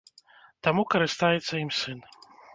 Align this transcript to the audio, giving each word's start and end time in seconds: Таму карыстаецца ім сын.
Таму 0.67 0.85
карыстаецца 0.95 1.53
ім 1.63 1.71
сын. 1.83 2.03